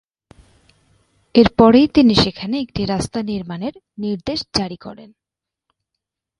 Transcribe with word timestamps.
এরপরেই 1.35 1.87
তিনি 1.87 2.13
সেখানে 2.15 2.55
একটি 2.59 2.81
রাস্তা 2.85 3.19
নির্মাণের 3.21 3.73
নির্দেশ 3.97 4.39
জারি 4.57 4.77
করেন। 4.77 5.09